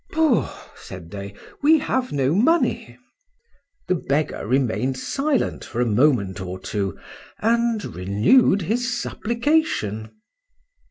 [0.11, 0.47] Poo!
[0.75, 2.97] said they,—we have no money.
[3.87, 6.97] The beggar remained silent for a moment or two,
[7.37, 10.09] and renew'd his supplication.